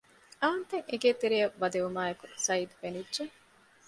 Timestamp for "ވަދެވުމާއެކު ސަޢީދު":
1.61-2.73